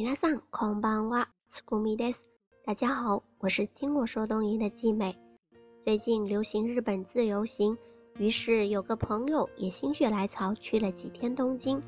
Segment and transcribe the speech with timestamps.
[0.00, 2.20] 米拉桑空邦哇斯古米德斯，
[2.64, 5.14] 大家好，我是听我说东音的季美。
[5.84, 7.76] 最近流行日本自由行，
[8.16, 11.82] 于是有个朋友也心血来潮去了几天东京。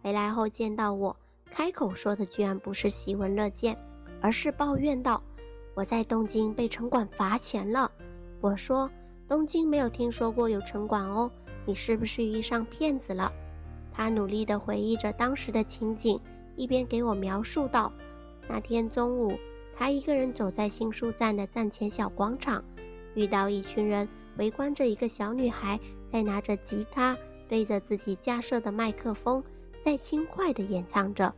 [0.00, 1.16] 回来后见到我，
[1.50, 3.76] 开口说的居然不是喜闻乐见，
[4.20, 5.20] 而是抱怨道
[5.74, 7.90] ：“我在东京被城管罚钱了。”
[8.40, 8.88] 我说
[9.26, 11.28] ：“东京没有听说过有城管哦，
[11.64, 13.32] 你是不是遇上骗子了？”
[13.90, 16.20] 他努力地回忆着当时的情景。
[16.56, 17.92] 一边给我描述道
[18.48, 19.38] ：“那天中午，
[19.76, 22.64] 他一个人走在新宿站的站前小广场，
[23.14, 25.78] 遇到一群人围观着一个小女孩，
[26.10, 27.16] 在拿着吉他
[27.48, 29.44] 对着自己架设的麦克风，
[29.84, 31.34] 在轻快地演唱着。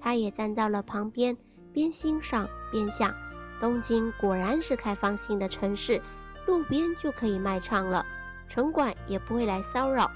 [0.00, 1.36] 他也站到了旁边，
[1.72, 3.14] 边欣赏边想：
[3.60, 6.00] 东京果然是开放性的城市，
[6.46, 8.06] 路边就可以卖唱了，
[8.48, 10.10] 城管也不会来骚扰。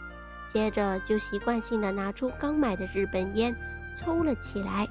[0.52, 3.54] 接着就习惯性地拿出刚买的日本烟。”
[3.97, 4.87] 抽了起来，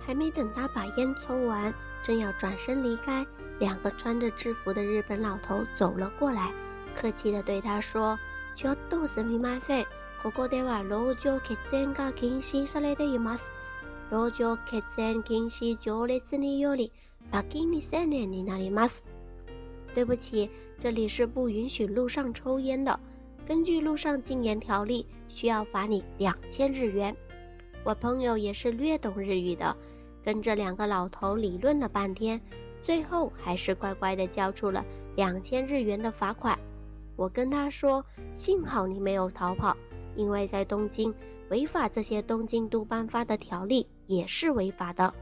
[0.00, 3.26] 还没等他把烟抽完，正要转身离开，
[3.58, 6.52] 两个穿着制服的日本老头走了过来，
[6.94, 9.86] 客气地对他说：“ちょっとすみません。
[10.22, 13.44] ここでは路上喫煙が禁止されています。
[14.10, 16.92] 路上喫煙禁止条例により、
[17.30, 19.02] 罰金二千円になります。”
[19.94, 22.98] 对不起，这里是不允许路上抽烟的。
[23.46, 27.16] 根据路上禁烟条例，需要罚你两千日元。
[27.87, 29.73] 我朋友也是略懂日语的，
[30.21, 32.41] 跟这两个老头理论了半天，
[32.83, 34.83] 最后还是乖乖的交出了
[35.15, 36.59] 两千日元的罚款。
[37.15, 38.03] 我跟他说
[38.35, 39.77] ：“幸好你没有逃跑，
[40.17, 41.15] 因为在东京
[41.49, 45.13] 违法这些东京都颁发的条例也是违法的，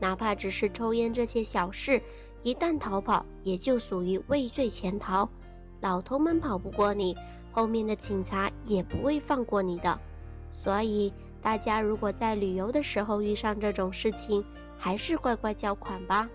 [0.00, 2.00] 哪怕只是抽烟这些小事，
[2.42, 5.28] 一旦逃跑也就属于畏罪潜逃。
[5.82, 7.14] 老头们跑不过你，
[7.52, 10.00] 后面的警察也不会放过你的，
[10.54, 14.44] 所以。”大家如果在旅游的时候遇上这种事情，
[14.76, 16.28] 还是乖乖交款吧。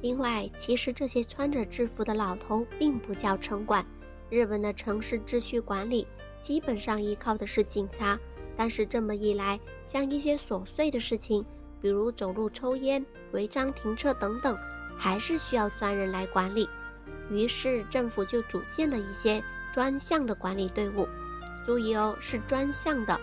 [0.00, 3.84] 另外，其实这些穿着制服的老头并不叫城管。
[4.30, 6.06] 日本的城市秩序管理
[6.40, 8.18] 基本上依靠的是警察，
[8.56, 11.44] 但是这么一来，像一些琐碎的事情，
[11.80, 14.56] 比如走路抽烟、违章停车等等，
[14.96, 16.68] 还是需要专人来管理。
[17.30, 21.06] 于是政府就组建了一些专项的管理队伍。
[21.64, 23.20] 注意哦，是专项的。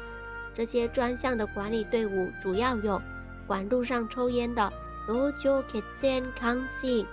[0.53, 3.01] 这些专项的管理队伍主要有
[3.47, 4.71] 管路上抽烟的
[5.07, 7.05] 罗久克健康信，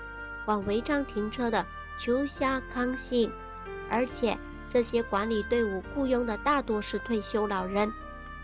[0.44, 1.64] 管违章停车的
[1.98, 3.30] 秋夏康信，
[3.88, 4.36] 而且
[4.68, 7.92] 这些管理队伍雇佣的大多是退休老人。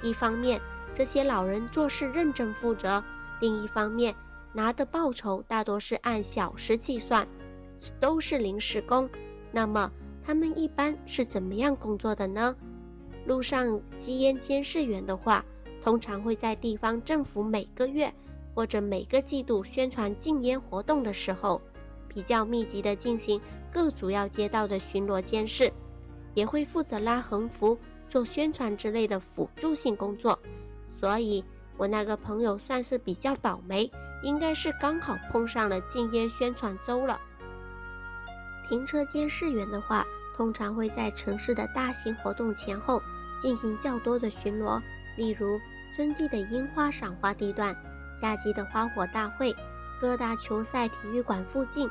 [0.02, 0.60] 一方面，
[0.94, 3.02] 这些老人做事认真负责；
[3.41, 4.14] 另一方面，
[4.52, 7.28] 拿的报酬大多是按小时计算，
[8.00, 9.10] 都是临时工。
[9.50, 9.91] 那么，
[10.25, 12.56] 他们一般是怎么样工作的呢？
[13.24, 15.44] 路上吸烟监视员的话，
[15.80, 18.12] 通常会在地方政府每个月
[18.54, 21.62] 或者每个季度宣传禁烟活动的时候，
[22.08, 23.40] 比较密集的进行
[23.72, 25.72] 各主要街道的巡逻监视，
[26.34, 27.78] 也会负责拉横幅、
[28.08, 30.38] 做宣传之类的辅助性工作。
[30.88, 31.44] 所以，
[31.76, 33.90] 我那个朋友算是比较倒霉，
[34.22, 37.20] 应该是刚好碰上了禁烟宣传周了。
[38.68, 40.04] 停车监视员的话。
[40.37, 43.03] 通常会在城市的大型活动前后
[43.41, 44.81] 进行较多的巡逻，
[45.16, 45.60] 例如
[45.94, 47.76] 春季的樱花赏花地段、
[48.20, 49.54] 夏季的花火大会、
[50.00, 51.88] 各大球赛体育馆附近、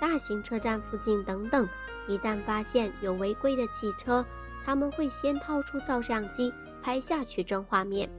[0.00, 1.68] 大型车站附近等等。
[2.06, 4.24] 一旦发现有违规的汽车，
[4.64, 6.52] 他们会先掏出照相机
[6.82, 8.10] 拍下取证画面，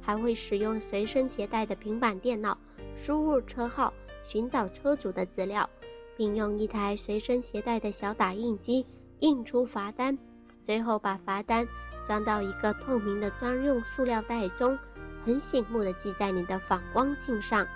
[0.00, 2.56] 还会使用随身携带的平板电脑
[2.96, 3.92] 输入车号，
[4.26, 5.68] 寻找车主的资料，
[6.16, 8.86] 并用一台随身携带的小打印机。
[9.20, 10.16] 印出罚单，
[10.64, 11.68] 最后把罚单
[12.06, 14.78] 装到一个透明的专用塑料袋中，
[15.26, 17.66] 很醒目的系在你的反光镜上。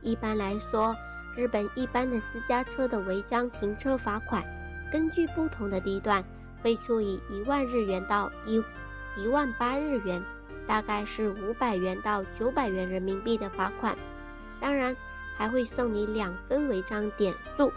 [0.00, 0.96] 一般来说，
[1.36, 4.42] 日本一般的私家车的违章停车罚款，
[4.92, 6.24] 根据不同的地段，
[6.62, 8.60] 会处以一万日元到一
[9.16, 10.20] 一万八日元，
[10.66, 13.96] 大概是五百元到九百元人民币的罚款。
[14.60, 14.96] 当然，
[15.36, 17.72] 还会送你两分违章点数。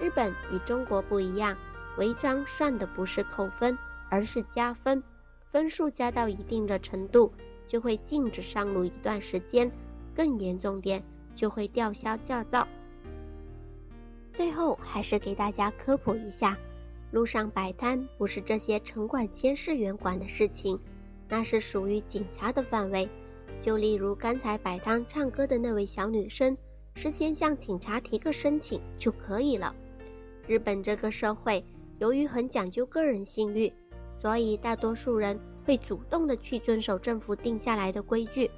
[0.00, 1.56] 日本与中国不一样。
[1.98, 3.76] 违章算的不是扣分，
[4.08, 5.02] 而是加分，
[5.50, 7.32] 分数加到一定的程度，
[7.66, 9.70] 就会禁止上路一段时间，
[10.14, 11.02] 更严重点
[11.34, 12.66] 就会吊销驾照。
[14.32, 16.56] 最后还是给大家科普一下，
[17.10, 20.78] 路上摆摊不是这些城管监视员管的事情，
[21.28, 23.08] 那是属于警察的范围。
[23.60, 26.56] 就例如刚才摆摊唱歌的那位小女生，
[26.94, 29.74] 事先向警察提个申请就可以了。
[30.46, 31.62] 日本这个社会。
[32.00, 33.72] 由于很讲究个人信誉，
[34.16, 38.50] 所以大多数人会主动的去遵守政府定下来的规矩。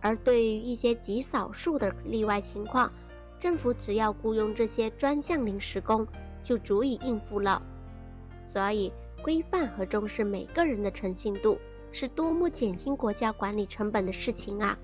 [0.00, 2.92] 而对于一些极少数的例外情况，
[3.40, 6.06] 政府只要雇佣这些专项临时工，
[6.44, 7.62] 就足以应付了。
[8.46, 8.92] 所以，
[9.22, 11.58] 规范和重视每个人的诚信度，
[11.92, 14.78] 是多么减轻国家管理成本的事情啊！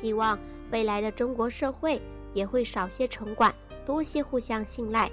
[0.00, 0.38] 希望
[0.70, 2.00] 未来的中国社会
[2.32, 3.54] 也会少些城管，
[3.84, 5.10] 多些互相信赖。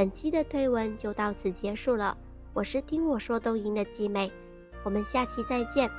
[0.00, 2.16] 本期的推文就到此结束了，
[2.54, 4.32] 我是听我说抖音的集美，
[4.82, 5.90] 我们下期再见。